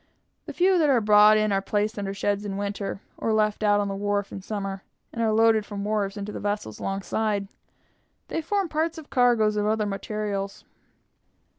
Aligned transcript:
The 0.47 0.53
few 0.53 0.79
that 0.79 0.89
are 0.89 0.99
brought 0.99 1.37
in 1.37 1.51
are 1.51 1.61
placed 1.61 1.99
under 1.99 2.11
sheds 2.11 2.43
in 2.43 2.57
winter, 2.57 3.01
or 3.19 3.31
left 3.33 3.61
out 3.61 3.79
on 3.79 3.87
the 3.87 3.93
wharf 3.93 4.31
in 4.31 4.41
summer, 4.41 4.81
and 5.13 5.21
are 5.21 5.31
loaded 5.31 5.63
from 5.63 5.83
the 5.83 5.89
wharves 5.89 6.17
into 6.17 6.31
the 6.31 6.39
vessels 6.39 6.79
alongside. 6.79 7.47
They 8.27 8.41
form 8.41 8.67
parts 8.67 8.97
of 8.97 9.11
cargoes 9.11 9.57
of 9.57 9.67
other 9.67 9.85
materials." 9.85 10.65